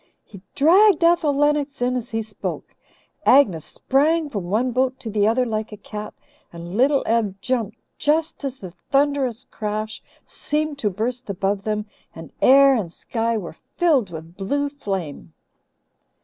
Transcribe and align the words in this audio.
He 0.23 0.41
dragged 0.55 1.03
Ethel 1.03 1.31
Lennox 1.31 1.79
in 1.79 1.95
as 1.95 2.09
he 2.09 2.23
spoke. 2.23 2.75
Agnes 3.23 3.65
sprang 3.65 4.31
from 4.31 4.45
one 4.45 4.71
boat 4.71 4.99
to 5.01 5.11
the 5.11 5.27
other 5.27 5.45
like 5.45 5.71
a 5.71 5.77
cat, 5.77 6.15
and 6.51 6.75
Little 6.75 7.03
Ev 7.05 7.39
jumped 7.39 7.77
just 7.99 8.43
as 8.43 8.63
a 8.63 8.71
thunderous 8.89 9.43
crash 9.51 10.01
seemed 10.25 10.79
to 10.79 10.89
burst 10.89 11.29
above 11.29 11.61
them 11.61 11.85
and 12.15 12.33
air 12.41 12.73
and 12.73 12.91
sky 12.91 13.37
were 13.37 13.57
filled 13.77 14.09
with 14.09 14.35
blue 14.35 14.69
flame. 14.69 15.33